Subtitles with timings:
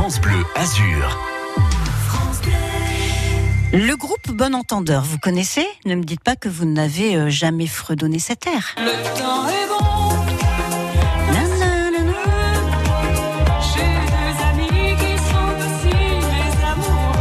[0.00, 1.18] France Bleu Azur.
[3.74, 7.66] Le groupe Bon Entendeur, vous connaissez Ne me dites pas que vous n'avez euh, jamais
[7.66, 8.74] fredonné cette air.
[8.78, 10.14] Le temps est bon.
[11.34, 12.12] Nanana.
[13.74, 17.16] J'ai deux amis qui sont aussi mes amours.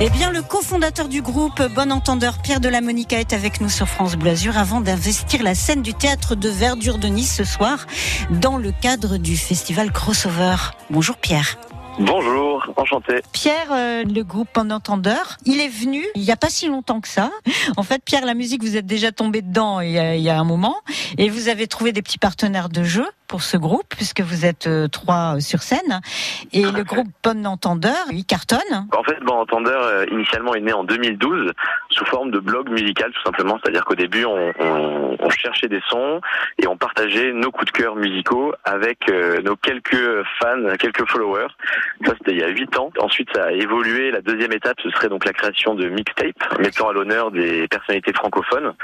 [0.00, 3.68] Eh bien, le cofondateur du groupe Bon Entendeur, Pierre de la Monica, est avec nous
[3.68, 7.44] sur France Bleu Azur avant d'investir la scène du théâtre de Verdure de Nice ce
[7.44, 7.86] soir
[8.30, 10.56] dans le cadre du festival Crossover.
[10.88, 11.58] Bonjour Pierre.
[11.98, 13.20] Bonjour, enchanté.
[13.32, 17.00] Pierre, euh, le groupe Bon Entendeur, il est venu il n'y a pas si longtemps
[17.00, 17.30] que ça.
[17.76, 20.30] En fait, Pierre, la musique, vous êtes déjà tombé dedans il y a, il y
[20.30, 20.76] a un moment
[21.18, 24.66] et vous avez trouvé des petits partenaires de jeu pour ce groupe puisque vous êtes
[24.66, 26.00] euh, trois sur scène
[26.52, 28.58] et le groupe Bon Entendeur, il cartonne.
[28.94, 31.50] En fait, Bon Entendeur, euh, initialement, est né en 2012
[31.88, 33.58] sous forme de blog musical, tout simplement.
[33.62, 36.20] C'est-à-dire qu'au début, on, on- on cherchait des sons
[36.58, 39.96] et on partageait nos coups de cœur musicaux avec euh, nos quelques
[40.38, 41.48] fans, quelques followers.
[42.04, 42.90] Ça, c'était il y a huit ans.
[42.98, 44.10] Ensuite, ça a évolué.
[44.10, 48.12] La deuxième étape, ce serait donc la création de mixtapes, mettant à l'honneur des personnalités
[48.12, 48.74] francophones.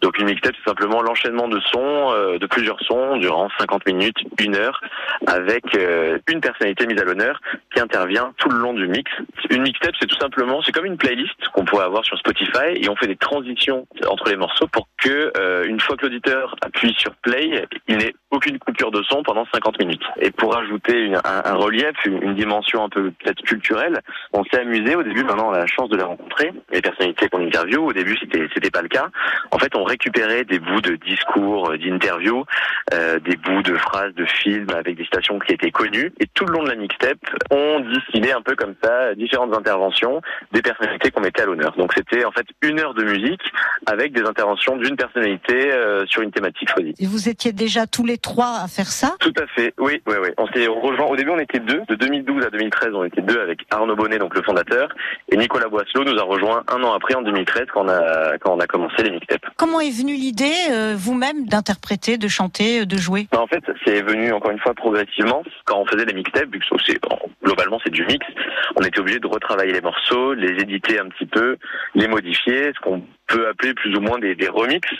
[0.00, 3.91] Donc une mixtape, c'est simplement l'enchaînement de sons, de plusieurs sons, durant 50 minutes,
[4.38, 4.80] une heure,
[5.26, 7.40] avec euh, une personnalité mise à l'honneur
[7.74, 9.10] qui intervient tout le long du mix.
[9.50, 12.88] Une mixtape, c'est tout simplement, c'est comme une playlist qu'on pourrait avoir sur Spotify, et
[12.88, 16.94] on fait des transitions entre les morceaux pour que, euh, une fois que l'auditeur appuie
[16.98, 20.04] sur play, il n'ait aucune coupure de son pendant 50 minutes.
[20.20, 24.00] Et pour ajouter un, relief, une, dimension un peu peut-être culturelle,
[24.32, 25.22] on s'est amusé au début.
[25.22, 27.84] Maintenant, on a la chance de les rencontrer, les personnalités qu'on interviewe.
[27.84, 29.08] Au début, c'était c'était pas le cas.
[29.50, 32.44] En fait, on récupérait des bouts de discours, euh, d'interviews,
[32.90, 36.12] des bouts de phrases, de films avec des citations qui étaient connues.
[36.20, 37.18] Et tout le long de la mixtape,
[37.50, 40.20] on distillait un peu comme ça différentes interventions
[40.52, 41.74] des personnalités qu'on mettait à l'honneur.
[41.76, 43.42] Donc c'était en fait une heure de musique
[43.86, 46.94] avec des interventions d'une personnalité euh, sur une thématique choisie.
[46.98, 49.14] Et vous étiez déjà tous les trois à faire ça?
[49.20, 50.28] Tout à fait, oui, oui, oui.
[50.38, 51.06] On s'est rejoint.
[51.06, 51.82] Au début, on était deux.
[51.88, 54.88] De 2012 à 2013, on était deux avec Arnaud Bonnet, donc le fondateur,
[55.30, 58.54] et Nicolas Boisselot nous a rejoint un an après, en 2013, quand on a quand
[58.54, 59.46] on a commencé les mixtapes.
[59.56, 63.28] Comment est venue l'idée, euh, vous-même, d'interpréter, de chanter, de jouer?
[63.36, 65.42] En fait, c'est venu encore une fois progressivement.
[65.64, 66.66] Quand on faisait les mixtapes, vu que
[67.44, 68.26] globalement c'est du mix,
[68.76, 71.56] on était obligé de retravailler les morceaux, les éditer un petit peu,
[71.94, 74.94] les modifier, ce qu'on peut appeler plus ou moins des, des remixes.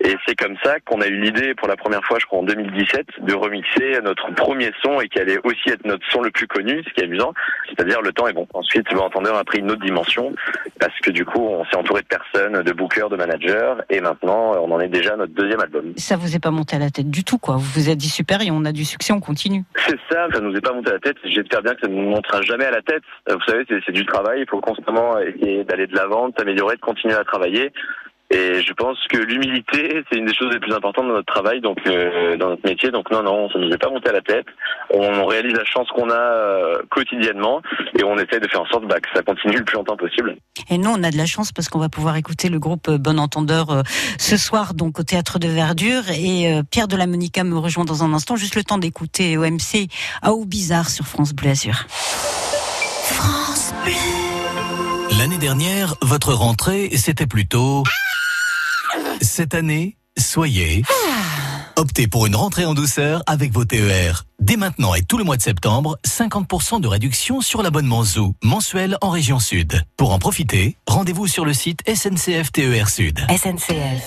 [0.00, 2.44] Et c'est comme ça qu'on a eu l'idée pour la première fois, je crois en
[2.44, 6.46] 2017, de remixer notre premier son et qui allait aussi être notre son le plus
[6.46, 7.34] connu, ce qui est amusant,
[7.68, 8.46] c'est-à-dire le temps est bon.
[8.54, 10.34] Ensuite, le entendeur a pris une autre dimension
[10.78, 14.52] parce que du coup, on s'est entouré de personnes, de bookers, de managers, et maintenant,
[14.62, 15.92] on en est déjà à notre deuxième album.
[15.96, 17.56] Ça vous est pas monté à la tête du tout, quoi.
[17.56, 19.64] Vous vous êtes dit super, et on a du succès, on continue.
[19.86, 21.16] C'est ça, ça nous est pas monté à la tête.
[21.24, 23.02] J'espère bien que ça ne nous montera jamais à la tête.
[23.28, 24.40] Vous savez, c'est c'est du travail.
[24.42, 27.67] Il faut constamment essayer d'aller de l'avant, de s'améliorer, de continuer à travailler.
[28.30, 31.62] Et je pense que l'humilité, c'est une des choses les plus importantes dans notre travail,
[31.62, 32.90] donc euh, dans notre métier.
[32.90, 34.44] Donc non, non, ça nous est pas monté à la tête.
[34.92, 37.62] On réalise la chance qu'on a euh, quotidiennement
[37.98, 40.36] et on essaie de faire en sorte bah, que ça continue le plus longtemps possible.
[40.68, 42.98] Et nous, on a de la chance parce qu'on va pouvoir écouter le groupe euh,
[42.98, 43.82] Bon Entendeur euh,
[44.18, 46.10] ce soir, donc au Théâtre de Verdure.
[46.10, 48.36] Et euh, Pierre de la Monica me rejoint dans un instant.
[48.36, 49.88] Juste le temps d'écouter OMC
[50.20, 51.86] à ou bizarre sur France Bleu Azur.
[55.16, 57.84] L'année dernière, votre rentrée, c'était plutôt...
[59.20, 60.82] Cette année, soyez...
[61.76, 64.24] Optez pour une rentrée en douceur avec vos TER.
[64.40, 68.98] Dès maintenant et tout le mois de septembre, 50% de réduction sur l'abonnement Zoo, mensuel
[69.00, 69.84] en région sud.
[69.96, 73.20] Pour en profiter, rendez-vous sur le site SNCF TER Sud.
[73.30, 74.02] SNCF.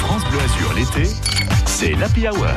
[0.00, 1.10] France Bleu Azur l'été,
[1.64, 2.48] c'est l'Happy Hour.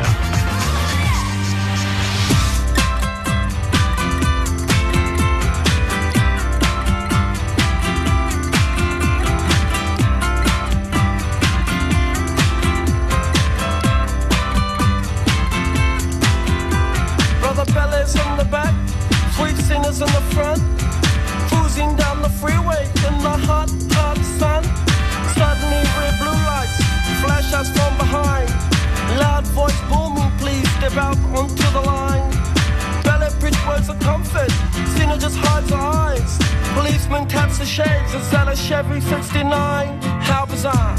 [37.07, 40.01] Policeman taps the shades and sell a Chevy 69.
[40.19, 40.97] How bizarre!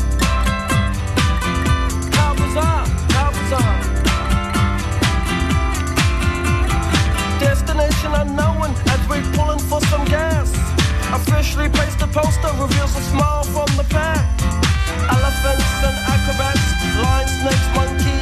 [2.17, 2.87] How bizarre!
[3.13, 3.81] How bizarre!
[7.39, 10.51] Destination unknown as we're pulling for some gas.
[11.13, 14.25] Officially placed a poster reveals a smile from the pack.
[15.13, 16.73] Elephants and acrobats,
[17.03, 18.21] lion, snakes, monkey.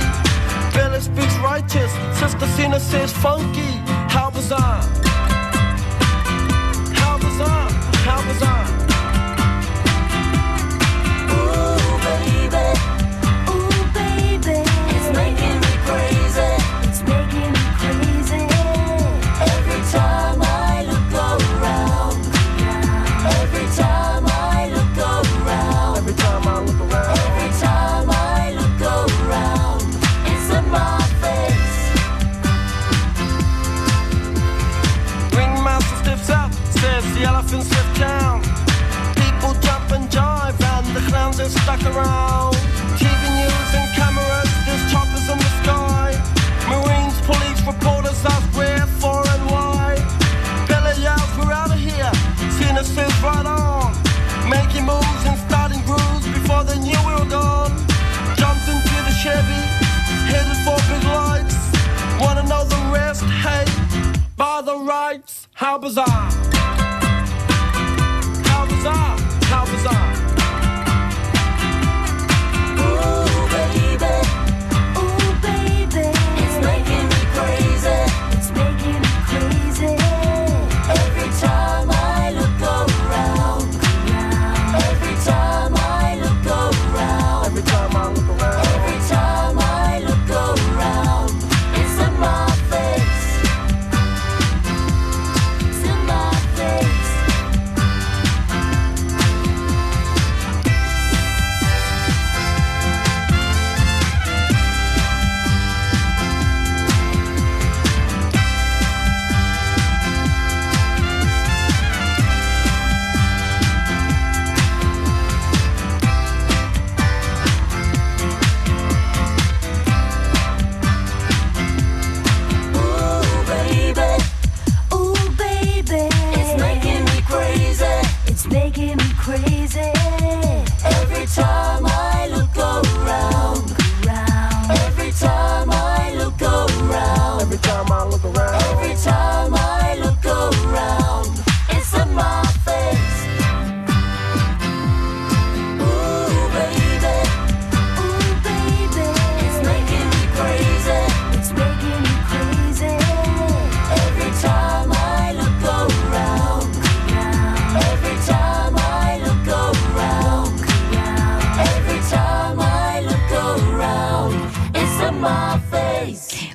[0.74, 3.78] Billy speaks righteous, Sister Cena says funky.
[4.10, 5.05] How bizarre!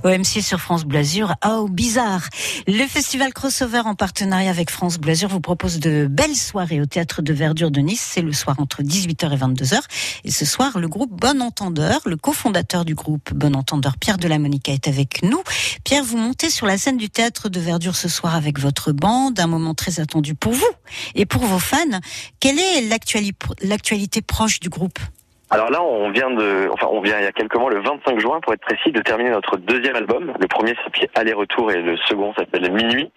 [0.03, 1.35] OMC sur France Blasure.
[1.45, 2.27] Oh, bizarre.
[2.67, 7.21] Le festival Crossover en partenariat avec France Blasure vous propose de belles soirées au théâtre
[7.21, 8.05] de Verdure de Nice.
[8.13, 9.79] C'est le soir entre 18h et 22h.
[10.23, 14.27] Et ce soir, le groupe Bon Entendeur, le cofondateur du groupe Bon Entendeur, Pierre de
[14.27, 15.41] la Monica, est avec nous.
[15.83, 19.39] Pierre, vous montez sur la scène du théâtre de Verdure ce soir avec votre bande,
[19.39, 20.71] un moment très attendu pour vous
[21.15, 21.77] et pour vos fans.
[22.39, 24.99] Quelle est l'actuali- l'actualité proche du groupe?
[25.53, 28.19] Alors là, on vient de, enfin, on vient il y a quelques mois, le 25
[28.21, 30.31] juin, pour être précis, de terminer notre deuxième album.
[30.39, 33.11] Le premier s'appelait Aller-retour et le second s'appelle Minuit.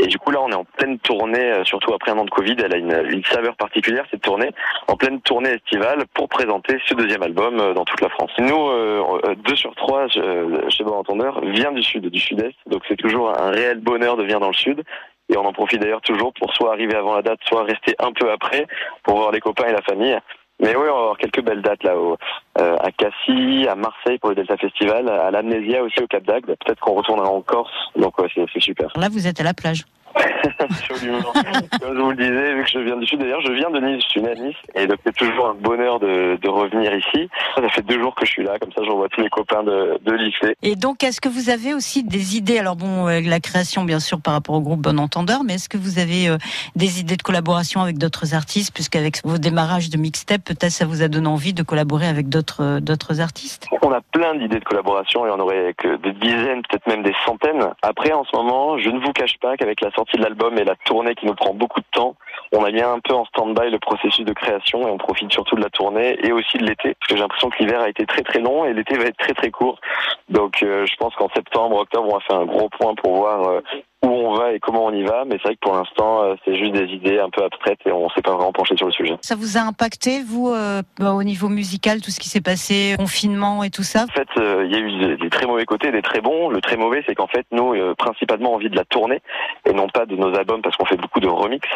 [0.00, 2.30] Et du coup, là, on est en pleine tournée, euh, surtout après un an de
[2.30, 2.56] Covid.
[2.64, 4.50] Elle a une, saveur particulière, cette tournée,
[4.88, 8.32] en pleine tournée estivale pour présenter ce deuxième album euh, dans toute la France.
[8.40, 12.56] Nous, euh, euh, deux sur trois euh, chez Bon Entendeur, vient du sud, du sud-est.
[12.66, 14.82] Donc c'est toujours un réel bonheur de venir dans le sud.
[15.28, 18.12] Et on en profite d'ailleurs toujours pour soit arriver avant la date, soit rester un
[18.12, 18.66] peu après
[19.04, 20.18] pour voir les copains et la famille.
[20.60, 22.16] Mais oui, on va avoir quelques belles dates là, au,
[22.58, 26.46] euh, à Cassis, à Marseille pour le Delta Festival, à l'Amnésia aussi au Cap d'Agde.
[26.46, 28.92] Peut-être qu'on retournera en Corse, donc ouais, c'est super.
[28.96, 29.84] Là, vous êtes à la plage.
[30.58, 31.32] Absolument.
[31.80, 33.80] Comme je vous le disais, vu que je viens du sud, d'ailleurs, je viens de
[33.80, 36.94] Nice, je suis né à Nice, et donc c'est toujours un bonheur de, de revenir
[36.94, 37.28] ici.
[37.56, 39.62] Ça fait deux jours que je suis là, comme ça je revois tous mes copains
[39.62, 40.56] de, de lycée.
[40.62, 44.00] Et donc, est-ce que vous avez aussi des idées Alors bon, euh, la création, bien
[44.00, 46.38] sûr, par rapport au groupe Bon Entendeur, mais est-ce que vous avez euh,
[46.76, 51.02] des idées de collaboration avec d'autres artistes Puisqu'avec vos démarrages de mixtape, peut-être ça vous
[51.02, 53.66] a donné envie de collaborer avec d'autres euh, d'autres artistes?
[53.82, 57.14] On a plein d'idées de collaboration et on aurait que des dizaines, peut-être même des
[57.26, 57.68] centaines.
[57.82, 60.64] Après, en ce moment, je ne vous cache pas qu'avec la sortie de l'album et
[60.64, 62.16] la tournée qui nous prend beaucoup de temps,
[62.52, 65.56] on a mis un peu en stand-by le processus de création et on profite surtout
[65.56, 66.94] de la tournée et aussi de l'été.
[66.94, 69.18] Parce que j'ai l'impression que l'hiver a été très très long et l'été va être
[69.18, 69.80] très très court.
[70.28, 73.48] Donc euh, je pense qu'en septembre, octobre, on va faire un gros point pour voir
[73.48, 73.60] euh,
[74.04, 75.24] où on va et comment on y va.
[75.26, 77.92] Mais c'est vrai que pour l'instant, euh, c'est juste des idées un peu abstraites et
[77.92, 79.16] on s'est pas vraiment penché sur le sujet.
[79.22, 82.94] Ça vous a impacté, vous, euh, bah, au niveau musical, tout ce qui s'est passé,
[82.98, 84.04] confinement et tout ça?
[84.04, 86.48] En fait, euh, il y a eu des, très mauvais côtés, des très bons.
[86.48, 89.20] Le très mauvais, c'est qu'en fait, nous, euh, principalement, on vit de la tournée
[89.68, 91.66] et non pas de nos albums parce qu'on fait beaucoup de remix.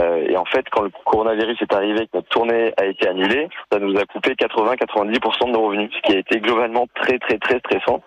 [0.00, 3.08] Euh, et en fait, quand le coronavirus est arrivé et que notre tournée a été
[3.08, 7.18] annulée, ça nous a coupé 80-90% de nos revenus, ce qui a été globalement très,
[7.18, 8.02] très, très stressant.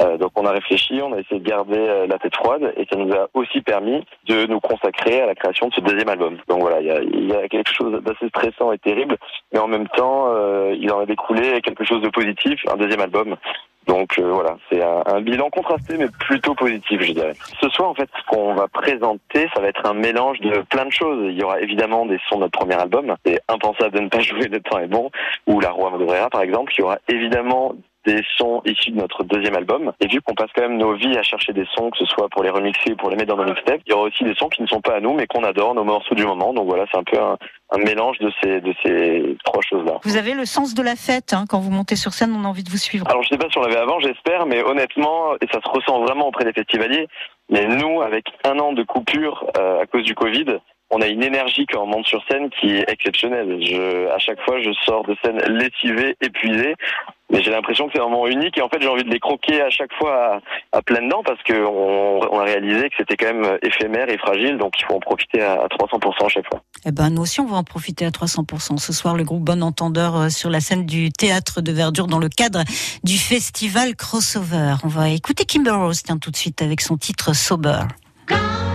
[0.00, 2.86] Euh, donc on a réfléchi, on a essayé de garder euh, la tête froide et
[2.90, 6.38] ça nous a aussi permis de nous consacrer à la création de ce deuxième album.
[6.48, 9.16] Donc voilà, il y a, y a quelque chose d'assez stressant et terrible,
[9.52, 13.00] mais en même temps, euh, il en a découlé quelque chose de positif, un deuxième
[13.00, 13.36] album.
[13.88, 17.32] Donc euh, voilà, c'est un, un bilan contrasté mais plutôt positif, je dirais.
[17.60, 20.84] Ce soir, en fait, ce qu'on va présenter, ça va être un mélange de plein
[20.84, 21.24] de choses.
[21.30, 24.20] Il y aura évidemment des sons de notre premier album, c'est impensable de ne pas
[24.20, 25.10] jouer Le temps est bon,
[25.46, 26.72] ou La Roi Madobrera par exemple.
[26.76, 27.72] Il y aura évidemment
[28.08, 29.92] des sons issus de notre deuxième album.
[30.00, 32.28] Et vu qu'on passe quand même nos vies à chercher des sons, que ce soit
[32.30, 34.34] pour les remixer ou pour les mettre dans nos mixtapes, il y aura aussi des
[34.34, 36.54] sons qui ne sont pas à nous, mais qu'on adore, nos morceaux du moment.
[36.54, 37.36] Donc voilà, c'est un peu un,
[37.70, 39.98] un mélange de ces, de ces trois choses-là.
[40.04, 42.48] Vous avez le sens de la fête, hein, quand vous montez sur scène, on a
[42.48, 43.06] envie de vous suivre.
[43.08, 46.00] Alors je sais pas si on l'avait avant, j'espère, mais honnêtement, et ça se ressent
[46.00, 47.08] vraiment auprès des festivaliers,
[47.50, 50.58] mais nous, avec un an de coupure euh, à cause du Covid,
[50.90, 53.58] on a une énergie quand on monte sur scène qui est exceptionnelle.
[53.60, 56.74] Je, à chaque fois, je sors de scène lessivé, épuisé.
[57.30, 59.60] Mais j'ai l'impression que c'est vraiment unique et en fait j'ai envie de les croquer
[59.60, 60.40] à chaque fois
[60.72, 64.16] à, à pleines dents parce qu'on on a réalisé que c'était quand même éphémère et
[64.16, 66.62] fragile donc il faut en profiter à, à 300% à chaque fois.
[66.86, 68.78] Eh ben, nous aussi, on va en profiter à 300%.
[68.78, 72.18] Ce soir, le groupe Bon Entendeur euh, sur la scène du théâtre de Verdure dans
[72.18, 72.62] le cadre
[73.04, 74.76] du festival Crossover.
[74.84, 77.80] On va écouter Kimber Rose, tiens, tout de suite avec son titre Sober.